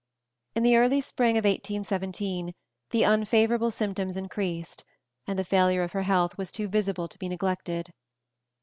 In 0.55 0.63
the 0.63 0.77
early 0.77 0.99
spring 0.99 1.37
of 1.37 1.43
1817 1.45 2.55
the 2.89 3.05
unfavorable 3.05 3.69
symptoms 3.69 4.17
increased, 4.17 4.83
and 5.27 5.37
the 5.37 5.43
failure 5.43 5.83
of 5.83 5.91
her 5.91 6.01
health 6.01 6.39
was 6.39 6.51
too 6.51 6.67
visible 6.67 7.07
to 7.07 7.19
be 7.19 7.29
neglected. 7.29 7.93